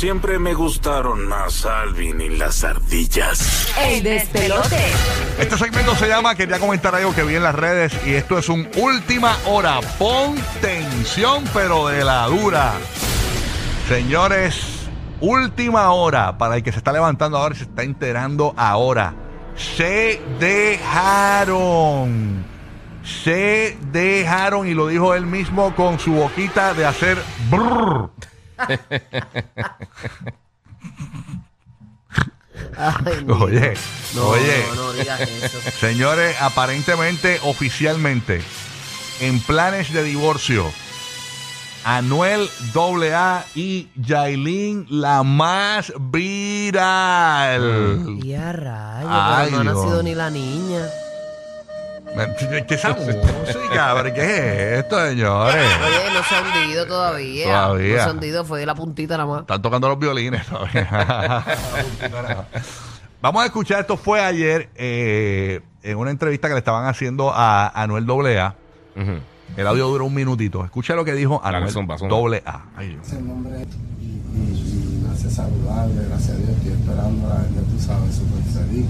[0.00, 3.68] Siempre me gustaron más Alvin y las ardillas.
[3.78, 4.92] El despelote.
[5.38, 8.48] Este segmento se llama Quería comentar algo que vi en las redes y esto es
[8.48, 9.80] un última hora.
[9.98, 12.72] Pon tensión, pero de la dura.
[13.90, 14.88] Señores,
[15.20, 19.12] última hora para el que se está levantando ahora y se está enterando ahora.
[19.54, 22.42] Se dejaron.
[23.04, 27.18] Se dejaron y lo dijo él mismo con su boquita de hacer
[27.50, 28.29] brrr.
[32.76, 33.26] Ay.
[33.40, 33.74] Oye,
[34.14, 34.64] No, oye.
[34.74, 35.58] no, no digas eso.
[35.80, 38.42] Señores, aparentemente, oficialmente,
[39.20, 40.70] en planes de divorcio,
[41.84, 46.80] Anuel AA y Yailin, la más viral.
[48.22, 50.86] Y a rayos, Ay, pero no ha nacido ni la niña.
[52.16, 53.94] ¿Qué es esa música?
[54.02, 55.54] ¿Pero ¿Qué es esto, señores?
[55.54, 57.44] Oye, no se ha hundido todavía.
[57.44, 57.96] Todavía.
[57.96, 59.40] No se ha hundido, fue de la puntita nada más.
[59.42, 61.44] Están tocando los violines todavía.
[63.22, 67.68] Vamos a escuchar, esto fue ayer eh, en una entrevista que le estaban haciendo a
[67.68, 68.54] Anuel AA.
[69.56, 70.64] El audio duró un minutito.
[70.64, 72.16] Escucha lo que dijo Anuel zumba, zumba.
[72.44, 72.64] AA.
[72.76, 73.06] Ay, Dios.
[73.06, 73.66] ese nombre
[74.00, 78.14] y, y- y me hace saludable, gracias a Dios estoy esperando a ya tú sabes,
[78.14, 78.86] súper feliz.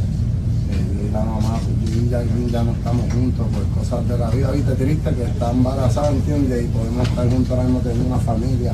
[0.71, 4.51] Eh, y la mamá, y Yailin ya no estamos juntos por cosas de la vida,
[4.53, 6.65] viste, triste que está embarazada, ¿entiendes?
[6.65, 8.73] Y podemos estar juntos ahora mismo, tener una familia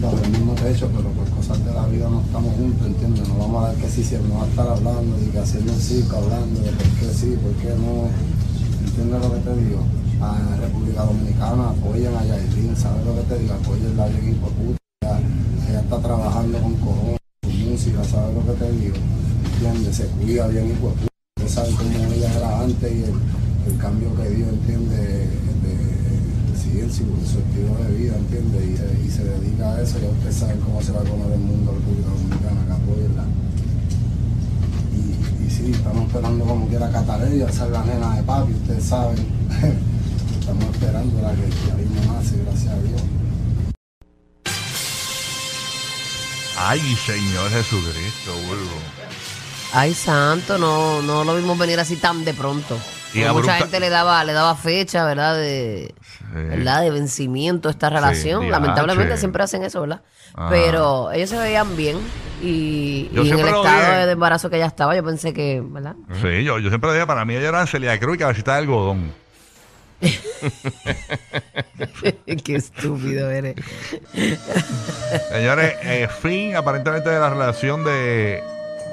[0.00, 3.28] bajo el mismo techo, pero por cosas de la vida no estamos juntos, ¿entiendes?
[3.28, 5.72] No vamos a dar que sí, si no va a estar hablando y que haciendo
[5.72, 8.08] un circo, hablando de por qué sí, por qué no.
[8.86, 9.80] ¿Entiendes lo que te digo?
[10.20, 13.54] A República Dominicana apoyen a Yailin, ¿sabes lo que te digo?
[13.54, 15.20] Apoyen a bien hijo de puta.
[15.68, 18.96] Ella, está trabajando con cojones, su música, ¿sabes lo que te digo?
[19.54, 19.96] ¿Entiendes?
[19.96, 21.07] Se cuida bien de puta.
[21.48, 24.98] Ustedes saben cómo ella era antes y el, cambio que dio, ¿entiendes?
[24.98, 25.38] De,
[26.78, 28.62] en su, estilo de vida, ¿entiendes?
[28.64, 31.32] Y, se- y se dedica a eso, ya ustedes saben cómo se va a comer
[31.32, 33.24] el mundo República Dominicana, que apoyenla.
[34.92, 38.84] Y, y sí, estamos esperando como quiera Catalina, esa es la nena de papi, ustedes
[38.84, 39.16] saben.
[40.40, 43.02] estamos esperando la que ya mismo nace, gracias a Dios.
[46.58, 48.97] Ay, Señor Jesucristo, vuelvo.
[49.72, 52.78] Ay, santo, no, no lo vimos venir así tan de pronto.
[53.14, 55.36] Y mucha gente le daba, le daba fecha, ¿verdad?
[55.36, 55.94] De,
[56.32, 56.82] ¿verdad?
[56.82, 58.50] de vencimiento a esta relación.
[58.50, 60.02] Lamentablemente siempre hacen eso, ¿verdad?
[60.34, 60.50] Ajá.
[60.50, 61.98] Pero ellos se veían bien
[62.42, 64.06] y, en el estado dije.
[64.06, 65.96] de embarazo que ella estaba, yo pensé que, ¿verdad?
[66.20, 69.12] Sí, yo, yo siempre decía, para mí ella era Celia Cruz y cabecita de algodón.
[72.44, 73.56] Qué estúpido eres.
[75.32, 78.40] Señores, eh, fin aparentemente de la relación de,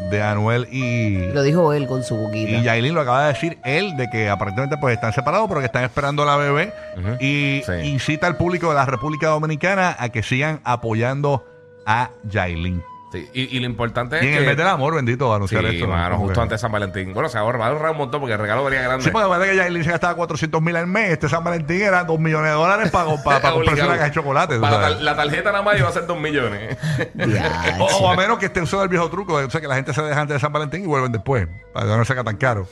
[0.09, 2.51] de Anuel y, Lo dijo él con su boquita.
[2.51, 5.65] y Yailin, lo acaba de decir él, de que aparentemente pues están separados, pero que
[5.67, 6.73] están esperando a la bebé.
[7.19, 7.71] Y Sí.
[7.87, 11.45] incita al público de la República Dominicana a que sigan apoyando
[11.85, 12.83] a Yailin.
[13.15, 14.39] Sí, y, y lo importante es Y en que...
[14.39, 15.87] el mes del amor, bendito, Sí, anunciar esto.
[15.87, 17.13] mano, justo antes de San Valentín.
[17.13, 19.03] Bueno, se ahorra, va a ahorrar un montón porque el regalo vería grande.
[19.05, 21.11] Sí, porque parece que Yailin se gastaba 400 mil al mes.
[21.11, 24.11] Este San Valentín era 2 millones de dólares para, para, para comprarse una caja de
[24.11, 24.59] chocolate.
[24.59, 26.77] Para la, tarjeta nada más iba a ser dos millones.
[27.13, 27.75] Diache.
[27.79, 29.93] O, o a menos que esté usando el viejo truco, o sea, que la gente
[29.93, 32.67] se deja antes de San Valentín y vuelven después, para que no sea tan caro.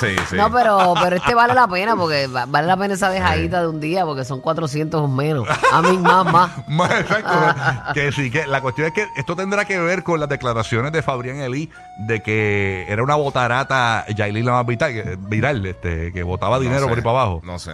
[0.00, 0.36] sí, sí.
[0.36, 3.68] No, pero, pero este vale la pena porque va- vale la pena esa dejadita de
[3.68, 5.46] un día porque son 400 o menos.
[5.72, 6.50] A mí más, más.
[6.68, 7.92] Más exacto.
[7.94, 11.02] que sí, que la cuestión es que esto tendrá que ver con las declaraciones de
[11.02, 11.70] Fabrián Elí
[12.06, 16.62] de que era una botarata Yailin la más vital, que- viral, este, que botaba No
[16.62, 17.40] dinero sé, por ahí para abajo.
[17.44, 17.72] No sé.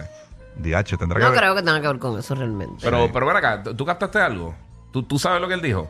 [0.57, 1.39] DH, tendrá No que ver.
[1.39, 2.75] creo que tenga que ver con eso realmente.
[2.81, 3.09] Pero, Sí.
[3.13, 4.53] pero ven acá, ¿tú, captaste algo?
[4.91, 5.89] ¿Tú, ¿Tú sabes lo que él dijo?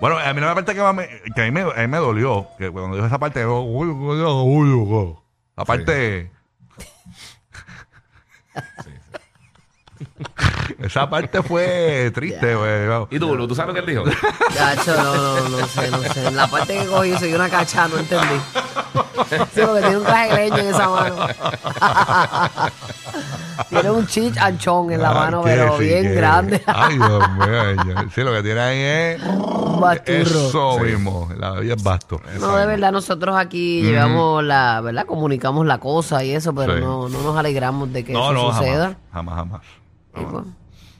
[0.00, 1.86] Bueno, a mí no me parece que, más me- que a, mí me, a mí
[1.86, 5.14] me dolió, que cuando dijo esa parte, yo, uy, uy, uy, uy, uy.
[5.56, 6.30] la parte...
[10.84, 13.06] Esa parte fue triste, güey.
[13.10, 14.04] ¿Y tú, Bulu, tú sabes lo que él dijo?
[14.54, 16.26] Gacho, no, no, no sé, no sé.
[16.28, 18.34] En la parte que cogí soy una cacha, no entendí.
[19.30, 21.16] Sí, porque tiene un traje leña en esa mano.
[23.68, 26.62] tiene un chich anchón en la Ah, mano, pero sí, bien grande.
[26.66, 27.94] Ay, Dios mío.
[28.14, 30.20] Sí, lo que tiene ahí es un basturro.
[30.48, 30.84] eso Sí.
[30.84, 31.28] mismo.
[31.36, 32.20] La vida es basto.
[32.40, 35.06] No, de verdad, nosotros aquí llevamos la, ¿verdad?
[35.06, 36.80] Comunicamos la cosa y eso, pero Sí.
[36.80, 38.96] no, no nos alegramos de que No, eso no, suceda.
[39.12, 39.34] jamás.
[39.34, 39.60] Jamás, jamás.
[40.16, 40.44] Y pues,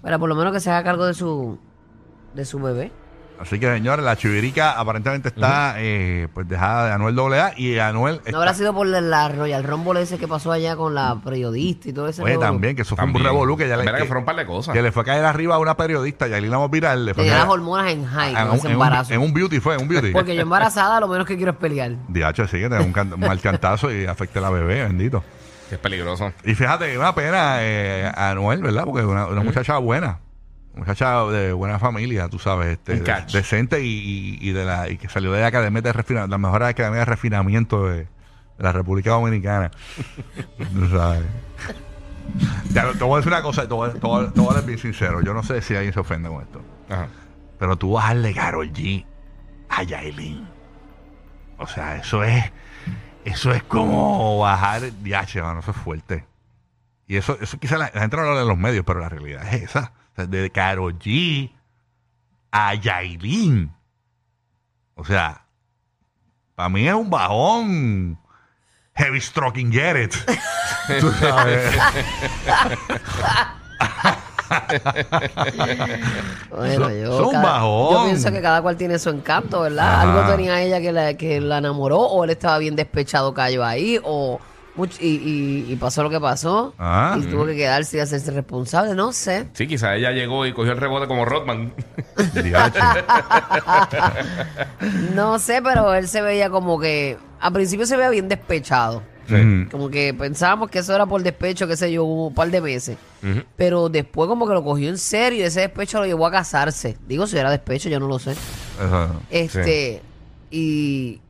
[0.03, 1.59] pero por lo menos que se haga cargo de su,
[2.35, 2.93] de su bebé.
[3.37, 8.21] Así que, señores, la chivirica aparentemente está eh, pues dejada de Anuel AA y Anuel.
[8.31, 11.93] No habrá sido por la, Royal Rumble ese que pasó allá con la periodista y
[11.93, 12.23] todo eso.
[12.23, 14.37] Oye, también, que eso fue un revolú que ya le, que que, fueron un par
[14.37, 14.73] de cosas.
[14.73, 17.07] que le fue a caer arriba a una periodista, Yailin Amos Viral.
[17.07, 19.15] Le fue a Tenía las hormonas en high en, con un, ese en un- embarazo.
[19.15, 20.13] en un beauty fue, en un beauty.
[20.13, 21.91] Porque yo embarazada lo menos que quiero es pelear.
[22.07, 24.85] DH, sí, que te da un, can- un mal cantazo y afecte a la bebé,
[24.85, 25.25] bendito.
[25.71, 26.33] Es peligroso.
[26.45, 28.85] Y fíjate, una pena eh, a Anuel, ¿verdad?
[28.85, 30.21] Porque una, una muchacha buena.
[30.75, 33.33] muchacha de buena familia, tú sabes, este, Un de- catch.
[33.33, 33.89] decente y,
[34.41, 36.99] y- y de la y que salió de la academia de refinamiento, la mejor academia
[37.01, 38.09] de refinamiento de, de
[38.59, 39.71] la República Dominicana.
[40.73, 41.23] tú sabes.
[42.73, 44.51] Ya, te voy a decir una cosa, te voy, a- te voy a- te voy
[44.51, 45.21] a ser bien sincero.
[45.23, 46.61] Yo no sé si alguien se ofende con esto.
[46.89, 47.07] Ajá.
[47.59, 49.05] Pero tú vas a darle Karol G
[49.69, 50.47] a Yailin.
[51.59, 52.45] O sea, eso es.
[53.25, 55.61] Eso es como bajar DH, mano.
[55.61, 56.27] Eso es fuerte.
[57.07, 59.47] Y eso, eso quizá la, la gente no habla en los medios, pero la realidad
[59.53, 59.93] es esa.
[60.13, 61.51] O sea, de Karol G
[62.51, 63.73] a Yailin.
[64.95, 65.45] O sea,
[66.55, 68.19] para mí es un bajón.
[68.95, 70.15] Heavy stroking it.
[71.01, 71.77] Tú sabes.
[76.51, 77.93] Bueno, Son- yo, son cada- bajón.
[77.93, 79.95] yo pienso que cada cual tiene su encanto, ¿verdad?
[79.95, 80.03] Ajá.
[80.03, 83.99] Algo tenía ella que la, que la enamoró, o él estaba bien despechado, cayó ahí,
[84.03, 84.41] o
[84.99, 87.15] y, y- y pasó lo que pasó, Ah.
[87.17, 89.47] y tuvo que quedarse y hacerse responsable, no sé.
[89.53, 91.73] Sí, quizás ella llegó y cogió el rebote como Rodman.
[95.15, 99.03] No sé, pero él se veía como que, al principio se veía bien despechado.
[99.71, 102.97] Como que pensábamos que eso era por despecho, qué sé yo, un par de meses.
[103.57, 106.97] Pero después como que lo cogió en serio y ese despecho lo llevó a casarse.
[107.09, 108.33] Digo, si era despecho, yo no lo sé.
[108.33, 109.15] Eso.
[109.31, 110.03] Este,
[110.51, 111.21] y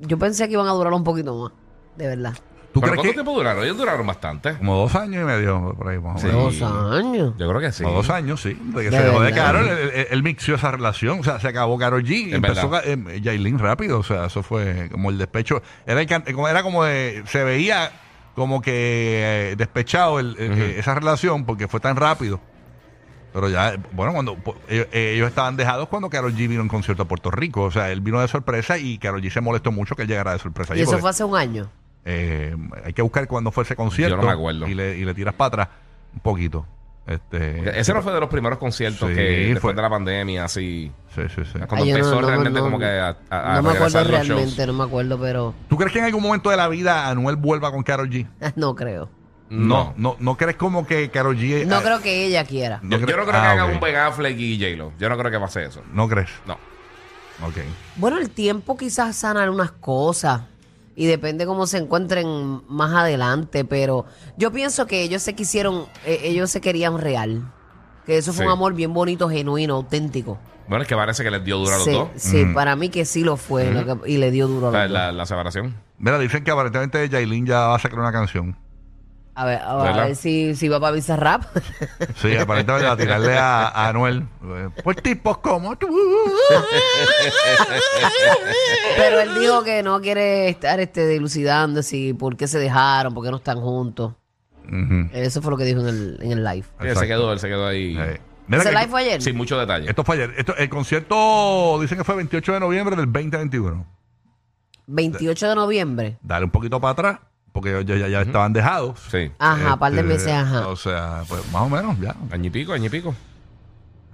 [0.00, 1.52] yo pensé que iban a durar un poquito más,
[1.96, 2.34] de verdad.
[2.72, 3.64] ¿Tú ¿Pero crees cuánto que tiempo duraron?
[3.64, 4.56] Ellos duraron bastante.
[4.58, 6.26] como dos años y medio por ahí más o Sí.
[6.28, 6.58] menos?
[6.60, 7.34] Dos años.
[7.36, 7.82] Yo creo que sí.
[7.82, 8.50] Como dos años, sí.
[8.54, 9.32] De que De se dejó de.
[9.32, 11.18] Carol, él, él- él mixió esa relación.
[11.18, 12.96] O sea, se acabó Carol G y empezó eh,
[13.58, 13.98] rápido.
[13.98, 15.62] O sea, eso fue como el despecho.
[15.84, 16.06] Era, el
[16.48, 17.90] era como de- se veía
[18.36, 20.60] como que eh, despechado el- el- Ujú.
[20.60, 22.40] eh, esa relación porque fue tan rápido.
[23.32, 24.36] Pero ya, eh, bueno, cuando
[24.68, 27.62] ellos, eh, ellos estaban dejados cuando Carol G vino un concierto a Puerto Rico.
[27.62, 30.32] O sea, él vino de sorpresa y Carol G se molestó mucho que él llegara
[30.32, 30.76] de sorpresa.
[30.76, 31.68] Y eso porque, fue hace un año.
[32.04, 34.16] Eh, hay que buscar cuándo fue ese concierto.
[34.16, 34.66] Yo no me acuerdo.
[34.66, 35.68] Y le, y le tiras para atrás
[36.14, 36.66] un poquito.
[37.06, 39.74] Este, Ese no fue de los primeros conciertos Sí, que después fue.
[39.74, 40.92] de la pandemia, así.
[41.14, 41.58] Sí, sí, sí.
[41.66, 43.70] Cuando Ay, yo no- empezó no- realmente no- como que a, a- a no me
[43.70, 44.06] acuerdo shows.
[44.08, 47.34] realmente, no me acuerdo, pero ¿Tú crees que en algún momento de la vida Anuel
[47.36, 48.28] vuelva con Karol G?
[48.56, 49.08] no creo.
[49.48, 51.66] No, no, no crees como que Karol G.
[51.66, 52.78] No eh, creo que ella quiera.
[52.84, 54.92] no Yo, no creo que Ah, haga un Ben Affleck y J-Lo.
[54.96, 55.82] Yo no creo que pase eso.
[55.92, 56.30] No crees.
[56.46, 56.54] No.
[57.44, 57.56] Ok.
[57.96, 60.42] Bueno, el tiempo quizás sana algunas cosas
[61.00, 64.04] y depende cómo se encuentren más adelante, pero
[64.36, 67.50] yo pienso que ellos se quisieron, eh, ellos se querían real.
[68.04, 68.46] Que eso fue Sí.
[68.46, 70.38] un amor bien bonito, genuino, auténtico.
[70.68, 72.08] Bueno, es que parece que les dio duro a los sí, dos.
[72.16, 72.52] sí, Mm.
[72.52, 74.90] para mí que sí lo fue lo que- y le dio duro a La, los
[74.92, 75.14] la- dos.
[75.16, 75.74] la separación.
[75.98, 78.56] Mira, dicen que aparentemente Yailin ya va a sacar una canción.
[79.40, 80.14] A ver, a ver, ¿Verdad?
[80.16, 81.44] si, si va para Bizarrap.
[82.16, 84.26] Sí, aparentemente va a tirarle a, a Anuel.
[84.44, 85.88] eh, Por tipos como tú.
[88.96, 93.24] Pero él dijo que no quiere estar este, dilucidando si por qué se dejaron, por
[93.24, 94.14] qué no están juntos.
[94.66, 95.08] Ujú.
[95.12, 96.66] Eso fue lo que dijo en el, en el live.
[96.80, 97.00] Él Exacto.
[97.00, 97.96] se quedó, él se quedó ahí.
[97.98, 99.22] Eh, mira ¿Ese que- live fue ayer?
[99.22, 99.88] Sin mucho detalle.
[99.88, 100.34] Esto fue ayer.
[100.36, 103.86] Esto, el concierto dicen que fue 28 de noviembre del 2021.
[104.86, 106.18] 28 de noviembre.
[106.22, 107.18] Dale un poquito para atrás,
[107.52, 108.98] porque ellos ya, ya estaban dejados.
[109.10, 109.30] Sí.
[109.38, 110.68] Ajá, par de Este, meses, ajá.
[110.68, 112.14] O sea, pues más o menos ya.
[112.30, 113.14] Año y pico, año y pico.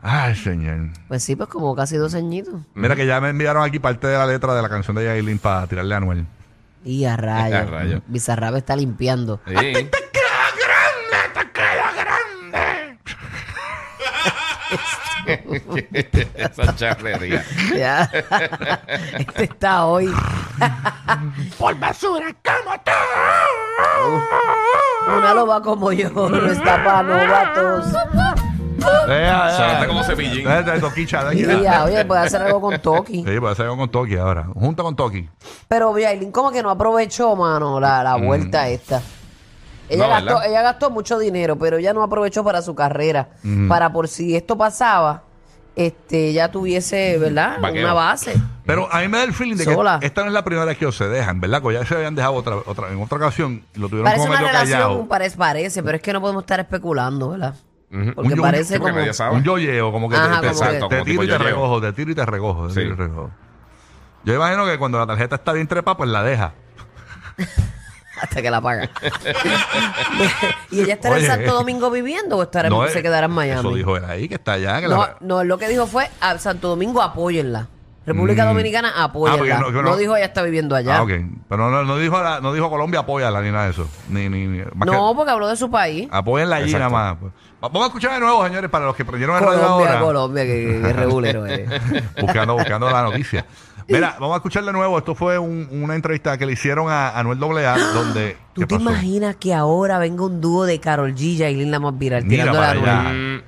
[0.02, 0.90] Ay, señor.
[1.08, 2.54] Pues sí, pues como casi dos añitos.
[2.74, 5.38] Mira que ya me enviaron aquí parte de la letra de la canción de Yailin
[5.38, 6.26] para tirarle a Anuel.
[6.84, 7.70] Y a A rayos.
[7.70, 8.02] rayos.
[8.06, 9.40] Bizarrap está limpiando.
[9.46, 9.88] Sí.
[16.34, 17.44] Esa charrería.
[17.76, 18.02] Ya.
[19.18, 20.12] este está hoy.
[21.58, 22.90] Por basura como tú.
[25.18, 27.86] Una loba como yo no está para novatos.
[28.80, 30.46] Sonaste como cepillín.
[30.80, 33.24] Toquicha, Y ya, oye, puede hacer algo con Toki.
[33.24, 34.46] Sí, puede ser con Toki ahora.
[34.54, 35.28] Junta con Toki.
[35.68, 38.26] Pero Yailin como que no aprovechó, mano, la, la Mm.
[38.26, 39.00] vuelta esta.
[39.88, 40.46] Ella, No, gastó, ¿verdad?
[40.50, 43.28] ella gastó mucho dinero, pero ella no aprovechó para su carrera.
[43.68, 45.22] Para por si esto pasaba,
[45.76, 47.58] este, ya tuviese, ¿verdad?
[47.60, 47.84] Vaqueo.
[47.84, 48.34] Una base.
[48.64, 50.76] Pero a mí me da el feeling de que esta no es la primera vez
[50.78, 51.62] que ellos se dejan, ¿verdad?
[51.62, 54.30] Porque ya se habían dejado otra, otra, en otra ocasión y lo tuvieron Parece como
[54.32, 55.06] una medio relación, callado.
[55.06, 57.54] parece, parece, pero es que no podemos estar especulando, ¿verdad?
[57.92, 58.14] Ujú.
[58.14, 58.92] Porque Un yo- parece como...
[58.92, 59.36] nadie sabe.
[59.36, 61.32] Un yoyeo, como que Ajá, te, te- como que- te Como tiro tipo y te
[61.34, 61.46] yoyeo.
[61.48, 62.80] recojo, te tiro y te recojo, te Sí.
[62.80, 63.30] tiro y te recojo.
[64.24, 66.52] Yo imagino que cuando la tarjeta está bien trepa, pues la deja.
[68.20, 68.88] Hasta que la paga.
[70.70, 71.26] ¿Y ella estará Oye.
[71.26, 73.60] en Santo Domingo viviendo o estará, No, se eh, quedará en Miami?
[73.60, 74.80] Eso dijo él ahí, que está allá.
[74.80, 77.68] Que No, la- no, lo que dijo fue a Santo Domingo apóyenla.
[78.06, 78.48] República Mm.
[78.48, 79.34] Dominicana apóyenla.
[79.34, 80.98] Ah, porque no, no- que no- dijo ella está viviendo allá.
[80.98, 81.10] Ah, ok.
[81.48, 83.88] Pero no, no dijo la- no dijo Colombia apóyala ni nada de eso.
[84.08, 86.08] Ni, ni, ni- más No, que- porque habló de su país.
[86.12, 86.88] apóyenla allí Exacto.
[86.96, 87.24] nada más.
[87.24, 90.00] Va- Vamos a escuchar de nuevo, señores, para los que prendieron el radio Colombia, ahora.
[90.00, 91.68] Colombia, que, que, que regulero eres.
[92.20, 93.44] buscando, buscando la noticia.
[93.94, 94.98] Mira, vamos a escuchar de nuevo.
[94.98, 98.36] Esto fue un- una entrevista que le hicieron a Anuel AA, donde.
[98.52, 98.90] ¿Tú ¿qué te pasó?
[98.90, 102.44] imaginas que ahora venga un dúo de Carol G y Yailin la más viral Mira
[102.44, 103.08] tirando la para allá.
[103.12, 103.42] Mm,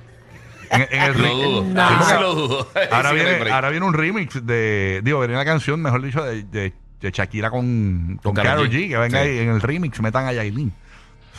[0.71, 1.63] En, en el Lo ri- dudo.
[1.65, 2.03] No.
[2.03, 2.67] Sí lo dudo.
[2.91, 3.53] ahora, Sí, no hay viene, break.
[3.53, 5.01] ahora viene un remix de.
[5.03, 8.69] Digo, viene la canción, mejor dicho, de, de, de Shakira con, con Con Karol Karol
[8.69, 8.85] G.
[8.85, 8.89] G.
[8.89, 9.27] Que venga Sí.
[9.29, 10.71] ahí en el remix, metan a Yailin.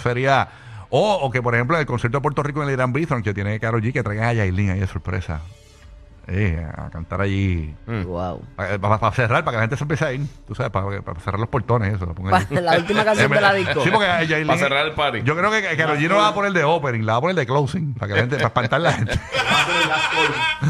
[0.03, 0.49] Sería.
[0.93, 3.23] O, o que, por ejemplo, en el concierto de Puerto Rico en el Irán Bithorn,
[3.23, 5.41] que tiene Karol G, que traigan a Yailin ahí de sorpresa.
[6.33, 7.75] Eh, a cantar allí.
[8.07, 8.41] Wow.
[8.55, 10.21] Para, cerrar, para que la gente se empiece a ir.
[10.47, 12.07] Tú sabes, para, para cerrar los portones, eso.
[12.07, 12.55] Lo pongan allí.
[12.61, 13.83] La última canción de la disco.
[13.83, 15.23] Sí, porque a Yailin- Para cerrar el party.
[15.25, 17.21] Yo creo que, que Karol G no va a poner de opening, la va a
[17.23, 19.21] poner de closing, para que la gente, para espantar a la gente.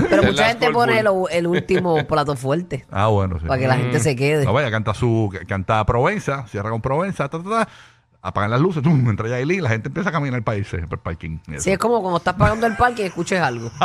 [0.08, 2.86] Pero mucha gente pone el último plato fuerte.
[2.90, 3.46] Ah, bueno, sí.
[3.46, 4.44] Para que la gente se quede.
[4.46, 7.68] No vaya, canta su, canta Provenza, cierra con Provenza, ta, ta, ta,
[8.22, 11.02] apagan las luces, tum, entra Yailin, la gente empieza a caminar para irse por el
[11.02, 11.38] parking.
[11.48, 11.62] Eso.
[11.62, 13.70] Sí, es como cuando estás pagando el parque y escuches algo.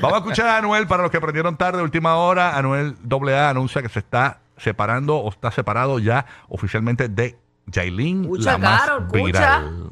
[0.00, 2.56] Vamos a escuchar a Anuel para los que prendieron tarde, última hora.
[2.56, 7.36] Anuel AA anuncia que se está separando o está separado ya oficialmente de
[7.66, 9.22] Yailin, Escucha, la más Carol, escucha.
[9.24, 9.90] viral.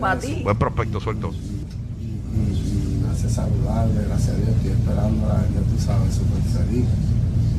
[0.00, 0.40] Para ti.
[0.44, 1.32] Buen prospecto suelto.
[1.32, 6.86] y hace saludable, gracias a Dios estoy esperando a ya tú sabes, súper feliz.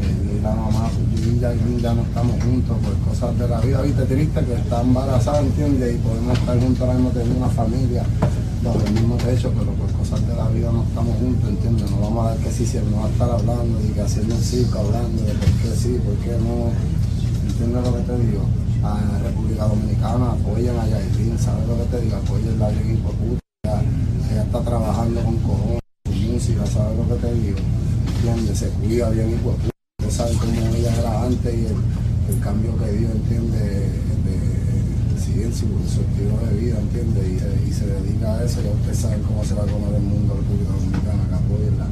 [0.01, 3.59] Eh, y la mamá, yo y Yailin ya no estamos juntos por cosas de la
[3.61, 5.95] vida, viste, triste que está embarazada, ¿entiendes?
[5.95, 8.03] Y podemos estar juntos ahora mismo teniendo una familia
[8.63, 11.91] bajo el mismo techo, pero por cosas de la vida no estamos juntos, ¿entiendes?
[11.91, 14.35] No vamos a dar que sí, si no va a estar hablando, y que haciendo
[14.35, 16.71] un circo, hablando de por qué sí, por qué no,
[17.49, 18.41] ¿entiendes lo que te digo?
[18.83, 22.17] A República Dominicana apoyen a Yailin, ¿sabes lo que te digo?
[22.17, 23.81] Apoyen la hijo de puta.
[24.31, 27.57] Ella, está trabajando con cojones, su música, ¿sabes lo que te digo?
[28.17, 28.57] ¿Entiendes?
[28.59, 29.76] Se cuida bien hijo de puta.
[30.17, 31.77] Sabe cómo ella era antes y el,
[32.33, 33.61] el cambio que dio, ¿entiendes?
[33.61, 33.81] De,
[34.25, 37.23] de, sí, en su, estilo de vida, ¿entiendes?
[37.23, 39.93] Y, eh, y se dedica a eso, ya usted sabe cómo se va a comer
[39.93, 41.85] el mundo República Dominicana, apoyenla.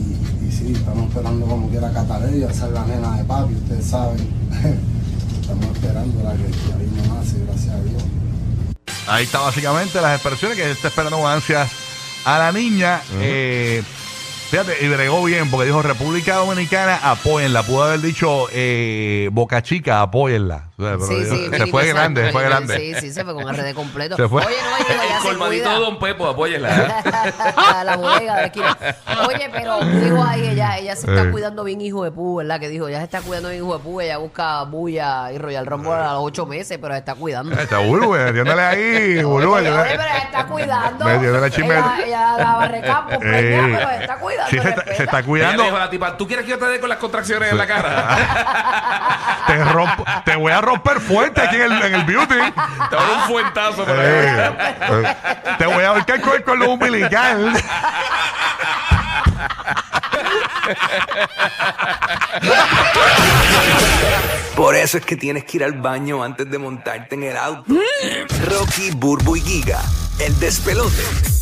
[0.00, 3.84] Y, y sí, estamos esperando como quiera Catarella, esa es la nena de papi, ustedes
[3.84, 4.16] saben.
[5.42, 8.02] estamos esperando la que ya vino nace, gracias a Dios.
[9.08, 11.68] Ahí está básicamente las expresiones que está esperando con ansias
[12.24, 13.02] a la niña.
[13.20, 13.82] Eh,
[14.50, 17.62] fíjate, y bregó bien porque dijo República Dominicana, apóyenla.
[17.64, 20.65] Pudo haber dicho eh, Boca Chica, apóyenla.
[20.78, 21.44] O sea, pero Sí, sí.
[21.44, 22.76] se Felipe fue grande, se fue grande.
[22.78, 24.14] Sí, sí, se fue con RD completo.
[24.16, 24.44] Se fue.
[24.44, 27.02] Oye, no, oye, El se colmadito de Don Pepo, apóyela.
[27.56, 28.76] a la bodega de la esquina.
[29.26, 31.30] Oye, pero dijo ahí, ella, ella se está Eh.
[31.30, 32.60] cuidando bien, hijo de pu, ¿verdad?
[32.60, 34.00] Que dijo, ella se está cuidando bien, hijo de pu.
[34.02, 37.58] Ella busca bulla y Royal Rumble a los ocho meses, pero se está cuidando.
[37.58, 39.54] Está Bulu, metiéndole ahí, Bulu.
[39.54, 41.04] Oye, pero ella está cuidando.
[41.06, 41.74] Metiéndole chisme.
[41.74, 44.50] Ella, ella la barrecampo, Eh, pero se está cuidando.
[44.50, 44.68] sí, se,
[45.04, 45.56] está- se cuidando.
[45.62, 47.56] le dijo a la tipa, ¿tú quieres que yo te dé con las contracciones en
[47.56, 48.16] la cara?
[49.46, 52.34] Te, rompo- te voy a romper fuerte aquí en el, en el beauty.
[52.34, 54.06] te voy a dar un fuentazo por ahí.
[54.06, 54.56] Eh,
[54.90, 55.16] eh,
[55.58, 57.52] te voy a ahorcar con el cordón umbilical.
[64.56, 67.74] Por eso es que tienes que ir al baño antes de montarte en el auto.
[68.48, 69.80] Rocky, Burbu y Giga,
[70.18, 71.36] el despelote.